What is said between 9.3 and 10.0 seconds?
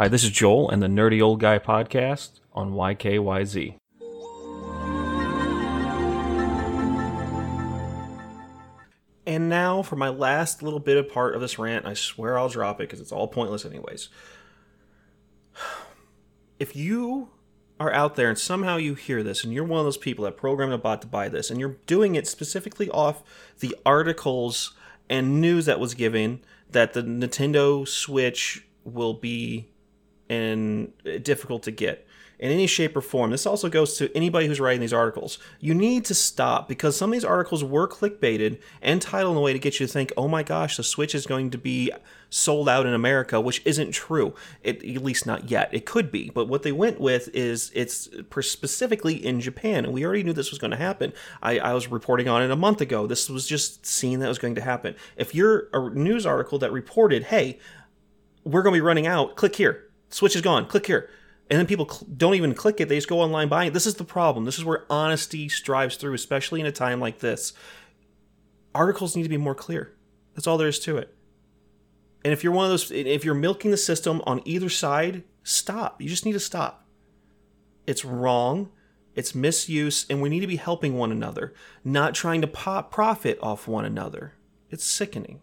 now for